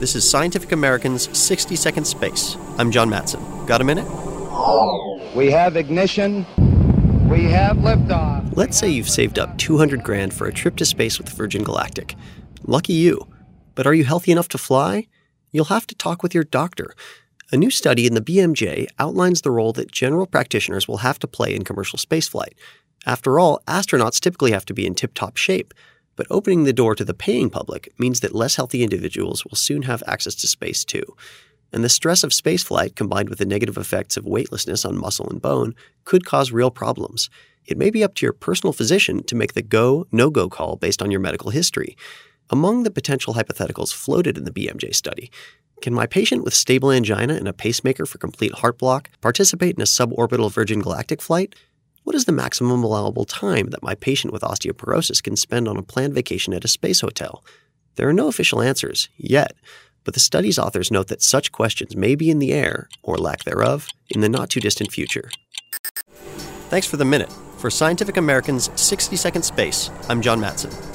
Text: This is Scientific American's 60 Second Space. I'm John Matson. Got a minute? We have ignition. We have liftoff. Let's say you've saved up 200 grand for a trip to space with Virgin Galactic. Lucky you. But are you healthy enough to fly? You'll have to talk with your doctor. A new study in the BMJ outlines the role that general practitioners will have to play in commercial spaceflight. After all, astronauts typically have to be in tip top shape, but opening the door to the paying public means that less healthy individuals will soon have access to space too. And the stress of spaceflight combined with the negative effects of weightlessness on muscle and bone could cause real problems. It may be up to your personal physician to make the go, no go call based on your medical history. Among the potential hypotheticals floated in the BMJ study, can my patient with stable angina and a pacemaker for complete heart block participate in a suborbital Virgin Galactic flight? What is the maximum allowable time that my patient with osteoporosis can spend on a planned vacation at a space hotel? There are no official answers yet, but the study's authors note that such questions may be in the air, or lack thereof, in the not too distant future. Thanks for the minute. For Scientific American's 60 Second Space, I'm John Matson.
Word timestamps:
This 0.00 0.16
is 0.16 0.28
Scientific 0.28 0.72
American's 0.72 1.28
60 1.38 1.76
Second 1.76 2.06
Space. 2.06 2.56
I'm 2.78 2.90
John 2.90 3.10
Matson. 3.10 3.66
Got 3.66 3.82
a 3.82 3.84
minute? 3.84 4.06
We 5.36 5.50
have 5.50 5.76
ignition. 5.76 6.46
We 7.28 7.42
have 7.44 7.76
liftoff. 7.76 8.56
Let's 8.56 8.78
say 8.78 8.88
you've 8.88 9.10
saved 9.10 9.38
up 9.38 9.58
200 9.58 10.02
grand 10.02 10.32
for 10.32 10.46
a 10.46 10.54
trip 10.54 10.76
to 10.76 10.86
space 10.86 11.18
with 11.18 11.28
Virgin 11.28 11.62
Galactic. 11.62 12.14
Lucky 12.62 12.94
you. 12.94 13.28
But 13.74 13.86
are 13.86 13.92
you 13.92 14.04
healthy 14.04 14.32
enough 14.32 14.48
to 14.48 14.58
fly? 14.58 15.06
You'll 15.52 15.66
have 15.66 15.86
to 15.88 15.94
talk 15.94 16.22
with 16.22 16.34
your 16.34 16.44
doctor. 16.44 16.94
A 17.52 17.58
new 17.58 17.70
study 17.70 18.06
in 18.06 18.14
the 18.14 18.22
BMJ 18.22 18.86
outlines 18.98 19.42
the 19.42 19.50
role 19.50 19.74
that 19.74 19.92
general 19.92 20.24
practitioners 20.24 20.88
will 20.88 20.98
have 20.98 21.18
to 21.18 21.26
play 21.26 21.54
in 21.54 21.62
commercial 21.62 21.98
spaceflight. 21.98 22.54
After 23.04 23.38
all, 23.38 23.60
astronauts 23.68 24.18
typically 24.18 24.52
have 24.52 24.64
to 24.64 24.72
be 24.72 24.86
in 24.86 24.94
tip 24.94 25.12
top 25.12 25.36
shape, 25.36 25.74
but 26.20 26.26
opening 26.28 26.64
the 26.64 26.72
door 26.74 26.94
to 26.94 27.02
the 27.02 27.14
paying 27.14 27.48
public 27.48 27.94
means 27.98 28.20
that 28.20 28.34
less 28.34 28.56
healthy 28.56 28.82
individuals 28.82 29.42
will 29.46 29.56
soon 29.56 29.84
have 29.84 30.02
access 30.06 30.34
to 30.34 30.46
space 30.46 30.84
too. 30.84 31.16
And 31.72 31.82
the 31.82 31.88
stress 31.88 32.22
of 32.22 32.32
spaceflight 32.32 32.94
combined 32.94 33.30
with 33.30 33.38
the 33.38 33.46
negative 33.46 33.78
effects 33.78 34.18
of 34.18 34.26
weightlessness 34.26 34.84
on 34.84 34.98
muscle 34.98 35.30
and 35.30 35.40
bone 35.40 35.74
could 36.04 36.26
cause 36.26 36.52
real 36.52 36.70
problems. 36.70 37.30
It 37.64 37.78
may 37.78 37.88
be 37.88 38.04
up 38.04 38.14
to 38.16 38.26
your 38.26 38.34
personal 38.34 38.74
physician 38.74 39.22
to 39.24 39.34
make 39.34 39.54
the 39.54 39.62
go, 39.62 40.06
no 40.12 40.28
go 40.28 40.50
call 40.50 40.76
based 40.76 41.00
on 41.00 41.10
your 41.10 41.20
medical 41.20 41.52
history. 41.52 41.96
Among 42.50 42.82
the 42.82 42.90
potential 42.90 43.32
hypotheticals 43.32 43.94
floated 43.94 44.36
in 44.36 44.44
the 44.44 44.50
BMJ 44.50 44.94
study, 44.94 45.30
can 45.80 45.94
my 45.94 46.04
patient 46.04 46.44
with 46.44 46.52
stable 46.52 46.92
angina 46.92 47.32
and 47.32 47.48
a 47.48 47.54
pacemaker 47.54 48.04
for 48.04 48.18
complete 48.18 48.52
heart 48.56 48.76
block 48.76 49.08
participate 49.22 49.76
in 49.76 49.80
a 49.80 49.86
suborbital 49.86 50.52
Virgin 50.52 50.80
Galactic 50.80 51.22
flight? 51.22 51.54
What 52.04 52.16
is 52.16 52.24
the 52.24 52.32
maximum 52.32 52.82
allowable 52.82 53.26
time 53.26 53.70
that 53.70 53.82
my 53.82 53.94
patient 53.94 54.32
with 54.32 54.42
osteoporosis 54.42 55.22
can 55.22 55.36
spend 55.36 55.68
on 55.68 55.76
a 55.76 55.82
planned 55.82 56.14
vacation 56.14 56.54
at 56.54 56.64
a 56.64 56.68
space 56.68 57.02
hotel? 57.02 57.44
There 57.96 58.08
are 58.08 58.14
no 58.14 58.28
official 58.28 58.62
answers 58.62 59.10
yet, 59.18 59.52
but 60.04 60.14
the 60.14 60.20
study's 60.20 60.58
authors 60.58 60.90
note 60.90 61.08
that 61.08 61.22
such 61.22 61.52
questions 61.52 61.94
may 61.94 62.14
be 62.14 62.30
in 62.30 62.38
the 62.38 62.52
air, 62.52 62.88
or 63.02 63.18
lack 63.18 63.44
thereof, 63.44 63.88
in 64.08 64.22
the 64.22 64.28
not 64.30 64.48
too 64.48 64.60
distant 64.60 64.92
future. 64.92 65.30
Thanks 66.70 66.86
for 66.86 66.96
the 66.96 67.04
minute. 67.04 67.30
For 67.58 67.68
Scientific 67.68 68.16
American's 68.16 68.70
60 68.80 69.16
Second 69.16 69.42
Space, 69.42 69.90
I'm 70.08 70.22
John 70.22 70.40
Matson. 70.40 70.89